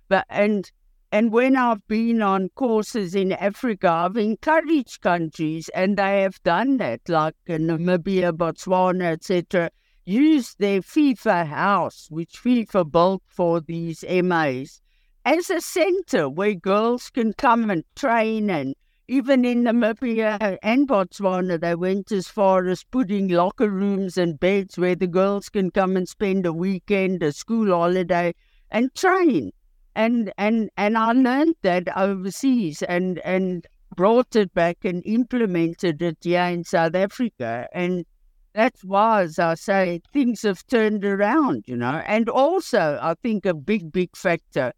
But 0.08 0.26
and 0.28 0.70
and 1.10 1.32
when 1.32 1.56
I've 1.56 1.88
been 1.88 2.20
on 2.20 2.50
courses 2.50 3.14
in 3.14 3.32
Africa, 3.32 3.88
I've 3.88 4.18
encouraged 4.18 5.00
countries, 5.00 5.70
and 5.70 5.96
they 5.96 6.20
have 6.20 6.42
done 6.42 6.76
that, 6.76 7.00
like 7.08 7.34
in 7.46 7.68
Namibia, 7.68 8.32
Botswana, 8.32 9.12
etc 9.12 9.70
use 10.04 10.54
their 10.58 10.80
FIFA 10.80 11.46
house, 11.46 12.08
which 12.10 12.42
FIFA 12.42 12.90
built 12.90 13.22
for 13.26 13.60
these 13.60 14.02
MAs, 14.08 14.80
as 15.24 15.50
a 15.50 15.60
center 15.60 16.28
where 16.30 16.54
girls 16.54 17.10
can 17.10 17.34
come 17.34 17.70
and 17.70 17.84
train. 17.94 18.48
And 18.48 18.74
even 19.10 19.42
in 19.46 19.64
Namibia 19.64 20.58
and 20.62 20.86
Botswana, 20.86 21.58
they 21.58 21.74
went 21.74 22.12
as 22.12 22.28
far 22.28 22.68
as 22.68 22.84
putting 22.84 23.28
locker 23.28 23.70
rooms 23.70 24.18
and 24.18 24.38
beds 24.38 24.76
where 24.76 24.94
the 24.94 25.06
girls 25.06 25.48
can 25.48 25.70
come 25.70 25.96
and 25.96 26.06
spend 26.06 26.44
a 26.44 26.52
weekend, 26.52 27.22
a 27.22 27.32
school 27.32 27.68
holiday, 27.68 28.34
and 28.70 28.94
train. 28.94 29.50
And 29.96 30.30
and 30.36 30.68
and 30.76 30.98
I 30.98 31.12
learned 31.12 31.54
that 31.62 31.88
overseas 31.96 32.82
and 32.82 33.18
and 33.20 33.66
brought 33.96 34.36
it 34.36 34.52
back 34.52 34.84
and 34.84 35.02
implemented 35.06 36.02
it 36.02 36.18
here 36.20 36.42
in 36.42 36.62
South 36.64 36.94
Africa. 36.94 37.66
And 37.72 38.04
that's 38.52 38.84
why, 38.84 39.22
as 39.22 39.38
I 39.38 39.54
say, 39.54 40.02
things 40.12 40.42
have 40.42 40.66
turned 40.66 41.04
around, 41.06 41.64
you 41.66 41.76
know. 41.76 42.02
And 42.06 42.28
also, 42.28 42.98
I 43.00 43.14
think 43.22 43.46
a 43.46 43.54
big, 43.54 43.90
big 43.90 44.14
factor 44.14 44.72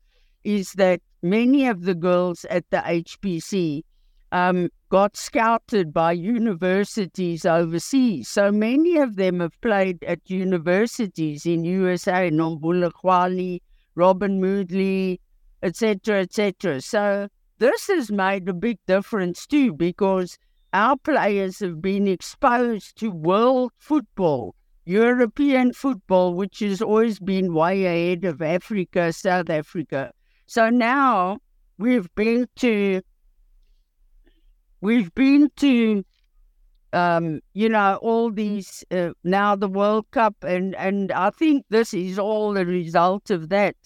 is 0.44 0.72
that 0.74 1.00
many 1.20 1.66
of 1.66 1.82
the 1.82 1.94
girls 1.96 2.44
at 2.44 2.70
the 2.70 2.78
HPC 2.78 3.82
um, 4.32 4.68
got 4.88 5.16
scouted 5.16 5.92
by 5.92 6.12
universities 6.12 7.44
overseas. 7.44 8.28
So 8.28 8.52
many 8.52 8.96
of 8.96 9.16
them 9.16 9.40
have 9.40 9.60
played 9.60 10.02
at 10.04 10.30
universities 10.30 11.46
in 11.46 11.64
USA, 11.64 12.30
Nomvula 12.30 12.92
Kgoale, 12.92 13.60
Robyn 13.94 14.40
Moodaly, 14.40 15.18
etc., 15.62 16.20
etc. 16.20 16.80
So 16.80 17.28
this 17.58 17.88
has 17.88 18.10
made 18.10 18.48
a 18.48 18.54
big 18.54 18.78
difference 18.86 19.46
too, 19.46 19.72
because 19.72 20.38
our 20.72 20.96
players 20.96 21.58
have 21.60 21.82
been 21.82 22.06
exposed 22.06 22.96
to 22.98 23.10
world 23.10 23.72
football, 23.78 24.54
European 24.84 25.72
football, 25.72 26.34
which 26.34 26.60
has 26.60 26.80
always 26.80 27.18
been 27.18 27.52
way 27.52 27.84
ahead 27.84 28.24
of 28.24 28.40
Africa, 28.40 29.12
South 29.12 29.50
Africa. 29.50 30.12
So 30.46 30.70
now 30.70 31.38
we've 31.78 32.12
been 32.14 32.46
to, 32.56 33.02
we've 34.80 35.14
been 35.14 35.50
to, 35.56 36.04
um, 36.92 37.40
you 37.54 37.68
know, 37.68 37.98
all 38.02 38.30
these 38.30 38.84
uh, 38.90 39.10
now 39.24 39.56
the 39.56 39.68
World 39.68 40.06
Cup, 40.10 40.36
and 40.42 40.74
and 40.76 41.12
I 41.12 41.30
think 41.30 41.66
this 41.70 41.94
is 41.94 42.18
all 42.18 42.52
the 42.52 42.66
result 42.66 43.30
of 43.30 43.48
that. 43.50 43.76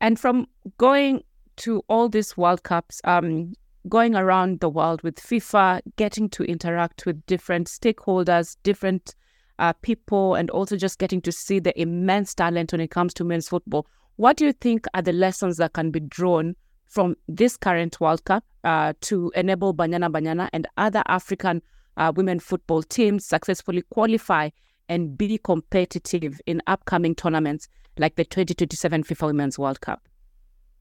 And 0.00 0.18
from 0.18 0.46
going 0.78 1.22
to 1.58 1.82
all 1.88 2.08
these 2.08 2.36
World 2.36 2.62
Cups, 2.62 3.00
um, 3.04 3.54
going 3.88 4.14
around 4.14 4.60
the 4.60 4.68
world 4.68 5.02
with 5.02 5.16
FIFA, 5.16 5.80
getting 5.96 6.28
to 6.30 6.44
interact 6.44 7.06
with 7.06 7.24
different 7.26 7.68
stakeholders, 7.68 8.56
different 8.62 9.14
uh, 9.58 9.72
people, 9.82 10.34
and 10.34 10.50
also 10.50 10.76
just 10.76 10.98
getting 10.98 11.20
to 11.22 11.32
see 11.32 11.58
the 11.58 11.78
immense 11.80 12.34
talent 12.34 12.72
when 12.72 12.80
it 12.80 12.90
comes 12.90 13.14
to 13.14 13.24
men's 13.24 13.48
football. 13.48 13.86
What 14.16 14.36
do 14.36 14.46
you 14.46 14.52
think 14.52 14.86
are 14.94 15.02
the 15.02 15.12
lessons 15.12 15.56
that 15.56 15.72
can 15.72 15.90
be 15.90 16.00
drawn 16.00 16.54
from 16.92 17.16
this 17.26 17.56
current 17.56 17.98
World 18.00 18.22
Cup 18.26 18.44
uh, 18.64 18.92
to 19.00 19.32
enable 19.34 19.74
Banyana 19.74 20.12
Banyana 20.12 20.50
and 20.52 20.68
other 20.76 21.02
African 21.06 21.62
uh, 21.96 22.12
women 22.14 22.38
football 22.38 22.82
teams 22.82 23.24
successfully 23.24 23.82
qualify 23.90 24.50
and 24.90 25.16
be 25.16 25.38
competitive 25.38 26.38
in 26.44 26.60
upcoming 26.66 27.14
tournaments 27.14 27.66
like 27.96 28.16
the 28.16 28.24
2027 28.24 29.04
FIFA 29.04 29.26
Women's 29.28 29.58
World 29.58 29.80
Cup? 29.80 30.06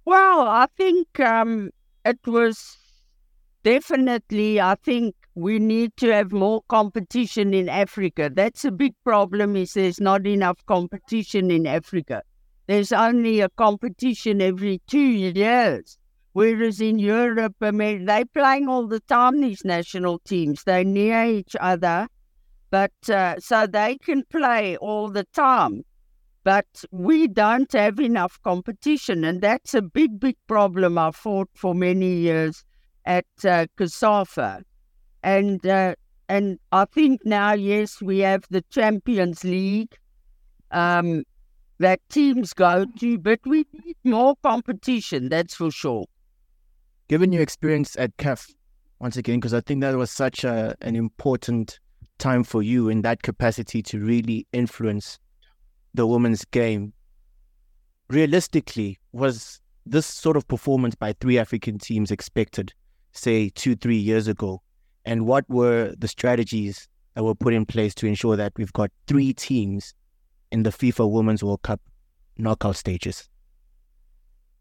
Well, 0.03 0.41
I 0.41 0.68
think 0.77 1.18
um, 1.22 1.70
it 2.06 2.20
was 2.25 2.77
definitely, 3.63 4.60
I 4.60 4.75
think 4.84 5.15
we 5.36 5.60
need 5.60 5.96
to 5.98 6.12
have 6.12 6.34
more 6.34 6.62
competition 6.68 7.53
in 7.53 7.70
Africa. 7.70 8.30
That's 8.34 8.65
a 8.65 8.72
big 8.72 8.94
problem. 9.06 9.56
Is 9.56 9.74
there's 9.74 10.01
not 10.01 10.27
enough 10.27 10.65
competition 10.65 11.51
in 11.51 11.65
Africa. 11.65 12.22
There's 12.68 12.91
only 12.91 13.39
a 13.39 13.50
competition 13.50 14.41
every 14.41 14.82
two 14.88 15.00
years. 15.00 15.98
Whereas 16.34 16.80
in 16.80 16.98
Europe, 16.98 17.56
I 17.62 17.72
mean, 17.72 18.06
they're 18.06 18.26
playing 18.26 18.70
all 18.70 18.88
the 18.88 19.02
time, 19.02 19.42
these 19.42 19.66
national 19.66 20.20
teams. 20.20 20.64
They're 20.64 20.86
near 20.86 21.26
each 21.26 21.58
other, 21.60 22.08
but 22.70 22.94
uh, 23.10 23.40
so 23.40 23.68
they 23.68 23.98
can 23.98 24.24
play 24.30 24.78
all 24.78 25.10
the 25.10 25.26
time. 25.34 25.84
But 26.44 26.86
we 26.92 27.28
don't 27.28 27.72
have 27.74 28.00
enough 28.00 28.40
competition, 28.44 29.26
and 29.26 29.42
that's 29.42 29.74
a 29.74 29.82
big, 29.82 30.20
big 30.20 30.38
problem 30.48 30.98
I 30.98 31.12
fought 31.12 31.50
for 31.54 31.76
many 31.76 32.14
years 32.14 32.64
at 33.06 33.26
uh. 33.44 33.68
And, 35.24 35.68
uh, 35.68 35.96
and 36.30 36.60
I 36.72 36.86
think 36.86 37.26
now, 37.26 37.54
yes, 37.54 38.02
we 38.02 38.20
have 38.20 38.46
the 38.50 38.64
Champions 38.72 39.44
League 39.44 39.96
um, 40.72 41.24
that 41.80 42.00
teams 42.10 42.54
go 42.54 42.86
to, 43.00 43.18
but 43.20 43.40
we 43.46 43.66
need 43.74 43.98
more 44.04 44.36
competition, 44.42 45.30
that's 45.30 45.54
for 45.54 45.70
sure. 45.72 46.06
Given 47.12 47.34
your 47.34 47.41
experience 47.41 47.98
at 47.98 48.15
CAF, 48.15 48.50
once 49.00 49.18
again, 49.18 49.41
because 49.41 49.53
I 49.53 49.60
think 49.60 49.82
that 49.82 49.98
was 49.98 50.10
such 50.10 50.46
a, 50.46 50.74
an 50.80 50.96
important 50.96 51.77
time 52.20 52.46
for 52.46 52.63
you 52.63 52.88
in 52.88 53.01
that 53.01 53.22
capacity 53.22 53.84
to 53.84 54.00
really 54.00 54.48
influence 54.53 55.20
the 55.94 56.08
women's 56.08 56.46
game. 56.46 56.94
Realistically, 58.08 58.98
was 59.12 59.60
this 59.86 60.06
sort 60.06 60.38
of 60.38 60.48
performance 60.48 60.96
by 60.96 61.12
three 61.20 61.38
African 61.38 61.80
teams 61.80 62.12
expected? 62.12 62.72
say, 63.12 63.50
two, 63.50 63.75
three 63.75 63.98
years 63.98 64.30
ago? 64.30 64.62
And 65.03 65.25
what 65.25 65.44
were 65.50 65.94
the 65.98 66.08
strategies 66.08 66.88
that 67.15 67.25
were 67.25 67.36
put 67.36 67.53
in 67.53 67.65
place 67.65 67.94
to 67.96 68.08
ensure 68.08 68.38
that 68.38 68.53
we've 68.56 68.72
got 68.72 68.89
three 69.08 69.34
teams 69.34 69.94
in 70.50 70.63
the 70.63 70.70
FIFA 70.70 71.12
Women's 71.12 71.44
World 71.44 71.62
Cup 71.63 71.82
knockout 72.38 72.77
stages? 72.77 73.27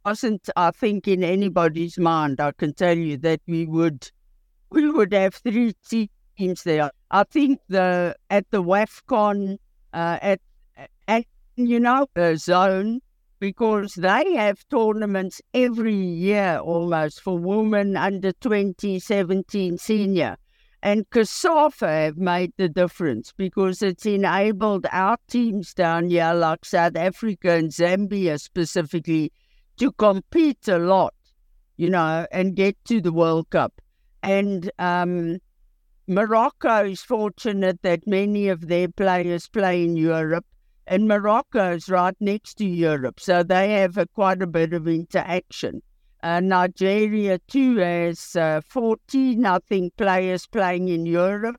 Wasn't 0.05 0.49
I 0.57 0.71
think 0.71 1.09
in 1.09 1.23
anybody's 1.23 1.99
mind? 1.99 2.41
I 2.41 2.53
can 2.53 2.73
tell 2.73 2.97
you 2.97 3.17
that 3.19 3.41
we 3.47 3.67
would 3.67 4.11
we 4.71 4.91
would 4.91 5.13
have 5.13 5.35
three 5.35 5.75
teams 6.39 6.63
there. 6.63 6.91
I 7.11 7.25
think 7.25 7.61
the 7.69 8.17
at 8.31 8.51
the 8.51 8.63
WAFCON 8.63 9.59
uh, 9.93 10.19
at 10.23 10.41
at 11.07 11.25
you 11.57 11.81
know 11.81 12.07
the 12.15 12.37
zone 12.37 13.01
because 13.41 13.95
they 13.95 14.35
have 14.35 14.67
tournaments 14.69 15.41
every 15.55 15.95
year 15.95 16.59
almost 16.59 17.21
for 17.21 17.39
women 17.39 17.97
under 17.97 18.33
20, 18.33 18.99
17 18.99 19.79
senior. 19.79 20.37
And 20.83 21.09
COSAFA 21.11 22.05
have 22.05 22.17
made 22.17 22.53
the 22.57 22.69
difference 22.69 23.33
because 23.37 23.83
it's 23.83 24.07
enabled 24.07 24.87
our 24.93 25.19
teams 25.29 25.75
down 25.75 26.09
here, 26.09 26.33
like 26.33 26.65
South 26.65 26.97
Africa 26.97 27.53
and 27.53 27.71
Zambia 27.71 28.41
specifically, 28.41 29.33
to 29.81 29.91
compete 29.93 30.69
a 30.69 30.79
lot, 30.79 31.15
you 31.77 31.91
know, 31.91 32.27
and 32.31 32.55
get 32.55 32.77
to 32.85 33.01
the 33.01 33.13
World 33.13 33.51
Cup. 33.51 33.81
And 34.23 34.71
um, 34.79 35.39
Morocco 36.07 36.85
is 36.85 37.03
fortunate 37.03 37.83
that 37.83 38.07
many 38.07 38.49
of 38.49 38.69
their 38.69 38.89
players 38.89 39.49
play 39.49 39.83
in 39.83 39.97
Europe 39.97 40.45
and 40.87 41.07
Morocco 41.07 41.75
is 41.75 41.89
right 41.89 42.17
next 42.19 42.55
to 42.55 42.67
Europe, 42.67 43.21
so 43.21 43.45
they 43.45 43.71
have 43.75 43.97
a, 43.97 44.07
quite 44.07 44.43
a 44.43 44.47
bit 44.47 44.73
of 44.73 44.89
interaction. 44.89 45.83
Uh, 46.23 46.41
Nigeria 46.41 47.39
too 47.47 47.77
has 47.77 48.35
uh, 48.35 48.61
14, 48.69 49.47
I 49.47 49.59
think, 49.69 49.97
players 49.97 50.49
playing 50.49 50.89
in 50.89 51.07
Europe. 51.07 51.57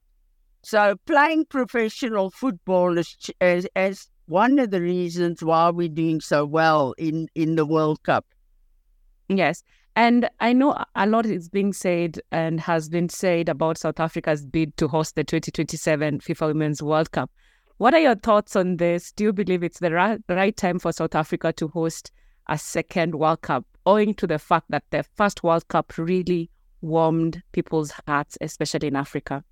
So 0.63 0.95
playing 1.07 1.45
professional 1.45 2.29
football 2.29 2.97
has, 2.97 3.15
has, 3.39 3.67
has 3.75 4.09
one 4.31 4.59
of 4.59 4.71
the 4.71 4.79
reasons 4.79 5.43
why 5.43 5.69
we're 5.69 5.89
doing 5.89 6.21
so 6.21 6.45
well 6.45 6.93
in, 6.97 7.27
in 7.35 7.57
the 7.57 7.65
World 7.65 8.01
Cup. 8.03 8.25
Yes. 9.27 9.61
And 9.97 10.29
I 10.39 10.53
know 10.53 10.81
a 10.95 11.05
lot 11.05 11.25
is 11.25 11.49
being 11.49 11.73
said 11.73 12.17
and 12.31 12.61
has 12.61 12.87
been 12.87 13.09
said 13.09 13.49
about 13.49 13.77
South 13.77 13.99
Africa's 13.99 14.45
bid 14.45 14.77
to 14.77 14.87
host 14.87 15.15
the 15.15 15.25
2027 15.25 16.19
FIFA 16.19 16.47
Women's 16.47 16.81
World 16.81 17.11
Cup. 17.11 17.29
What 17.75 17.93
are 17.93 17.99
your 17.99 18.15
thoughts 18.15 18.55
on 18.55 18.77
this? 18.77 19.11
Do 19.11 19.25
you 19.25 19.33
believe 19.33 19.63
it's 19.63 19.79
the 19.79 19.91
right, 19.91 20.21
right 20.29 20.55
time 20.55 20.79
for 20.79 20.93
South 20.93 21.13
Africa 21.13 21.51
to 21.51 21.67
host 21.67 22.13
a 22.47 22.57
second 22.57 23.15
World 23.15 23.41
Cup, 23.41 23.65
owing 23.85 24.13
to 24.13 24.27
the 24.27 24.39
fact 24.39 24.67
that 24.69 24.85
the 24.91 25.03
first 25.17 25.43
World 25.43 25.67
Cup 25.67 25.91
really 25.97 26.49
warmed 26.79 27.43
people's 27.51 27.91
hearts, 28.07 28.37
especially 28.39 28.87
in 28.87 28.95
Africa? 28.95 29.43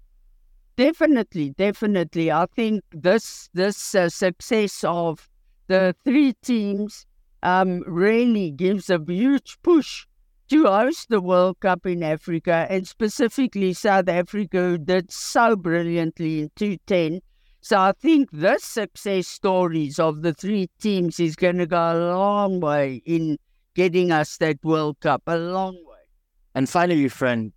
Definitely, 0.80 1.50
definitely. 1.58 2.32
I 2.32 2.46
think 2.56 2.86
this 2.94 3.50
this 3.54 3.94
uh, 3.94 4.08
success 4.08 4.82
of 4.86 5.30
the 5.68 5.94
three 6.06 6.36
teams 6.42 7.06
um, 7.44 7.84
really 7.86 8.52
gives 8.52 8.90
a 8.90 8.98
huge 9.06 9.58
push 9.62 10.06
to 10.48 10.68
host 10.68 11.10
the 11.10 11.20
World 11.20 11.60
Cup 11.60 11.86
in 11.86 12.02
Africa, 12.02 12.66
and 12.70 12.88
specifically 12.88 13.74
South 13.74 14.08
Africa, 14.08 14.78
did 14.78 15.12
so 15.12 15.58
brilliantly 15.58 16.44
in 16.44 16.52
2010. 16.56 17.20
So 17.60 17.78
I 17.78 17.92
think 18.00 18.30
the 18.32 18.58
success 18.58 19.28
stories 19.28 20.00
of 20.00 20.22
the 20.22 20.34
three 20.34 20.70
teams 20.80 21.20
is 21.20 21.36
going 21.36 21.58
to 21.58 21.68
go 21.68 21.78
a 21.78 22.16
long 22.16 22.62
way 22.62 23.02
in 23.06 23.38
getting 23.76 24.14
us 24.14 24.38
that 24.38 24.64
World 24.64 25.02
Cup, 25.02 25.24
a 25.28 25.38
long 25.38 25.76
way. 25.76 26.08
And 26.56 26.70
finally, 26.70 27.10
Fran, 27.10 27.52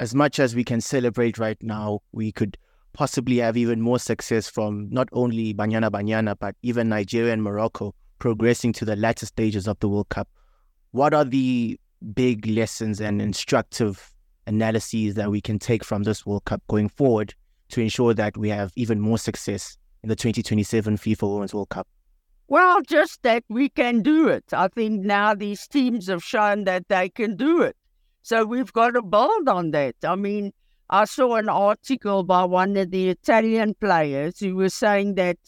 as 0.00 0.14
much 0.14 0.38
as 0.38 0.54
we 0.54 0.64
can 0.64 0.80
celebrate 0.80 1.38
right 1.38 1.60
now, 1.62 2.00
we 2.12 2.32
could 2.32 2.56
possibly 2.92 3.36
have 3.38 3.56
even 3.56 3.80
more 3.80 3.98
success 3.98 4.48
from 4.48 4.88
not 4.90 5.08
only 5.12 5.54
Banyana 5.54 5.90
Banyana, 5.90 6.36
but 6.38 6.54
even 6.62 6.88
Nigeria 6.88 7.32
and 7.32 7.42
Morocco 7.42 7.94
progressing 8.18 8.72
to 8.74 8.84
the 8.84 8.96
latter 8.96 9.26
stages 9.26 9.68
of 9.68 9.78
the 9.80 9.88
World 9.88 10.08
Cup. 10.08 10.28
What 10.92 11.14
are 11.14 11.24
the 11.24 11.78
big 12.14 12.46
lessons 12.46 13.00
and 13.00 13.20
instructive 13.20 14.12
analyses 14.46 15.14
that 15.14 15.30
we 15.30 15.40
can 15.40 15.58
take 15.58 15.84
from 15.84 16.04
this 16.04 16.24
World 16.24 16.44
Cup 16.44 16.62
going 16.68 16.88
forward 16.88 17.34
to 17.70 17.80
ensure 17.80 18.14
that 18.14 18.36
we 18.36 18.48
have 18.48 18.72
even 18.76 19.00
more 19.00 19.18
success 19.18 19.76
in 20.02 20.08
the 20.08 20.16
2027 20.16 20.96
FIFA 20.96 21.32
Women's 21.34 21.54
World 21.54 21.68
Cup? 21.68 21.86
Well, 22.48 22.80
just 22.80 23.22
that 23.24 23.44
we 23.50 23.68
can 23.68 24.00
do 24.00 24.28
it. 24.28 24.44
I 24.52 24.68
think 24.68 25.04
now 25.04 25.34
these 25.34 25.66
teams 25.68 26.06
have 26.06 26.24
shown 26.24 26.64
that 26.64 26.88
they 26.88 27.10
can 27.10 27.36
do 27.36 27.60
it. 27.60 27.76
So 28.28 28.44
we've 28.44 28.74
got 28.74 28.90
to 28.90 29.00
build 29.00 29.48
on 29.48 29.70
that. 29.70 29.94
I 30.04 30.14
mean, 30.14 30.52
I 30.90 31.06
saw 31.06 31.36
an 31.36 31.48
article 31.48 32.24
by 32.24 32.44
one 32.44 32.76
of 32.76 32.90
the 32.90 33.08
Italian 33.08 33.72
players 33.72 34.38
who 34.38 34.54
was 34.54 34.74
saying 34.74 35.14
that, 35.14 35.38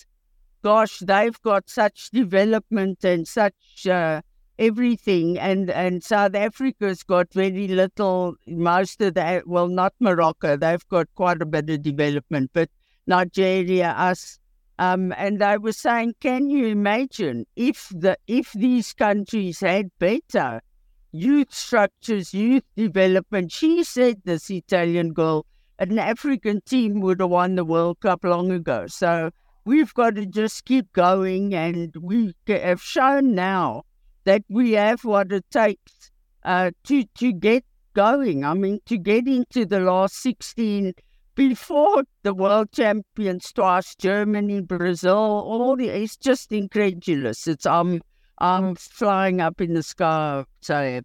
gosh, 0.62 1.00
they've 1.00 1.38
got 1.42 1.68
such 1.68 2.08
development 2.08 3.04
and 3.04 3.28
such 3.28 3.86
uh, 3.86 4.22
everything. 4.58 5.38
And, 5.38 5.68
and 5.68 6.02
South 6.02 6.34
Africa's 6.34 7.02
got 7.02 7.30
very 7.34 7.68
little, 7.68 8.36
most 8.46 9.02
of 9.02 9.12
that, 9.12 9.46
well, 9.46 9.68
not 9.68 9.92
Morocco, 10.00 10.56
they've 10.56 10.88
got 10.88 11.06
quite 11.16 11.42
a 11.42 11.46
bit 11.46 11.68
of 11.68 11.82
development, 11.82 12.48
but 12.54 12.70
Nigeria, 13.06 13.90
us. 13.90 14.38
Um, 14.78 15.12
and 15.18 15.38
they 15.38 15.58
were 15.58 15.72
saying, 15.72 16.14
can 16.20 16.48
you 16.48 16.68
imagine 16.68 17.44
if 17.56 17.92
the 17.94 18.16
if 18.26 18.52
these 18.54 18.94
countries 18.94 19.60
had 19.60 19.90
better 19.98 20.62
youth 21.12 21.52
structures, 21.52 22.32
youth 22.32 22.64
development? 22.76 23.52
She 23.52 23.84
said 23.84 24.22
this 24.24 24.50
Italian 24.50 25.12
girl, 25.12 25.46
an 25.78 25.98
African 25.98 26.60
team 26.62 27.00
would 27.00 27.20
have 27.20 27.30
won 27.30 27.54
the 27.54 27.64
World 27.64 28.00
Cup 28.00 28.24
long 28.24 28.50
ago. 28.50 28.86
So 28.86 29.30
we've 29.64 29.92
got 29.94 30.16
to 30.16 30.26
just 30.26 30.64
keep 30.64 30.92
going, 30.92 31.54
and 31.54 31.94
we 32.00 32.34
have 32.46 32.82
shown 32.82 33.34
now 33.34 33.82
that 34.24 34.42
we 34.48 34.72
have 34.72 35.04
what 35.04 35.32
it 35.32 35.44
takes 35.50 36.10
uh, 36.44 36.70
to 36.84 37.04
to 37.18 37.32
get 37.32 37.64
going. 37.94 38.44
I 38.44 38.54
mean, 38.54 38.80
to 38.86 38.98
get 38.98 39.26
into 39.26 39.64
the 39.64 39.80
last 39.80 40.16
sixteen 40.16 40.92
before 41.34 42.04
the 42.22 42.34
world 42.34 42.70
champions 42.72 43.50
twice, 43.52 43.94
Germany, 43.94 44.60
Brazil, 44.60 45.14
all 45.14 45.76
the 45.76 45.88
it's 45.88 46.16
just 46.16 46.52
incredulous. 46.52 47.46
It's 47.46 47.64
um 47.64 48.00
I'm 48.40 48.74
flying 48.74 49.40
up 49.40 49.60
in 49.60 49.74
the 49.74 49.82
sky, 49.82 50.44
so. 50.60 51.00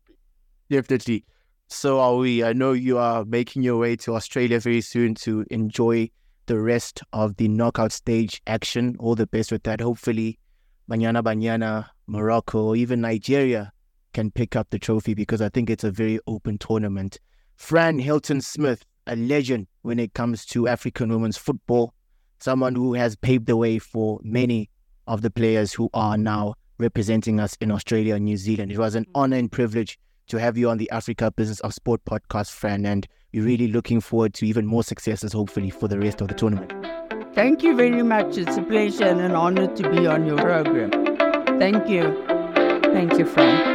Definitely. 0.69 1.25
So 1.67 1.99
are 1.99 2.15
we. 2.15 2.43
I 2.43 2.53
know 2.53 2.71
you 2.71 2.97
are 2.97 3.25
making 3.25 3.63
your 3.63 3.77
way 3.77 3.95
to 3.97 4.15
Australia 4.15 4.59
very 4.59 4.81
soon 4.81 5.15
to 5.15 5.45
enjoy 5.49 6.09
the 6.45 6.59
rest 6.59 7.01
of 7.11 7.35
the 7.37 7.47
knockout 7.47 7.91
stage 7.91 8.41
action. 8.47 8.95
All 8.99 9.15
the 9.15 9.27
best 9.27 9.51
with 9.51 9.63
that. 9.63 9.81
Hopefully, 9.81 10.39
Banyana 10.89 11.23
Banyana 11.23 11.87
Morocco, 12.07 12.63
or 12.67 12.75
even 12.75 13.01
Nigeria 13.01 13.71
can 14.13 14.31
pick 14.31 14.55
up 14.55 14.69
the 14.69 14.79
trophy 14.79 15.13
because 15.13 15.41
I 15.41 15.49
think 15.49 15.69
it's 15.69 15.83
a 15.83 15.91
very 15.91 16.19
open 16.27 16.57
tournament. 16.57 17.19
Fran 17.57 17.99
Hilton 17.99 18.41
Smith, 18.41 18.83
a 19.07 19.15
legend 19.15 19.67
when 19.81 19.99
it 19.99 20.13
comes 20.13 20.45
to 20.47 20.67
African 20.67 21.09
women's 21.09 21.37
football, 21.37 21.93
someone 22.39 22.75
who 22.75 22.93
has 22.93 23.15
paved 23.15 23.47
the 23.47 23.57
way 23.57 23.79
for 23.79 24.19
many 24.23 24.69
of 25.07 25.21
the 25.21 25.31
players 25.31 25.73
who 25.73 25.89
are 25.93 26.17
now 26.17 26.53
representing 26.77 27.39
us 27.39 27.55
in 27.61 27.71
Australia 27.71 28.15
and 28.15 28.25
New 28.25 28.37
Zealand. 28.37 28.71
It 28.71 28.77
was 28.77 28.95
an 28.95 29.05
mm. 29.05 29.11
honor 29.15 29.37
and 29.37 29.51
privilege 29.51 29.99
to 30.27 30.37
have 30.37 30.57
you 30.57 30.69
on 30.69 30.77
the 30.77 30.89
Africa 30.91 31.31
Business 31.31 31.59
of 31.61 31.73
Sport 31.73 32.03
podcast, 32.05 32.51
Fran, 32.51 32.85
and 32.85 33.07
we're 33.33 33.43
mm. 33.43 33.45
really 33.45 33.67
looking 33.67 34.01
forward 34.01 34.33
to 34.35 34.45
even 34.45 34.65
more 34.65 34.83
successes, 34.83 35.33
hopefully, 35.33 35.69
for 35.69 35.87
the 35.87 35.99
rest 35.99 36.21
of 36.21 36.27
the 36.27 36.33
tournament. 36.33 36.73
Thank 37.33 37.63
you 37.63 37.75
very 37.75 38.01
much. 38.01 38.37
It's 38.37 38.57
a 38.57 38.61
pleasure 38.61 39.05
and 39.05 39.19
an 39.19 39.33
honor 39.33 39.67
to 39.67 39.89
be 39.91 40.07
on 40.07 40.25
your 40.25 40.37
program. 40.37 40.91
Thank 41.59 41.89
you. 41.89 42.23
Thank 42.93 43.17
you, 43.17 43.25
Fran. 43.25 43.74